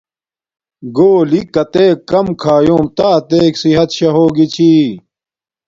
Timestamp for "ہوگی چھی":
4.15-4.71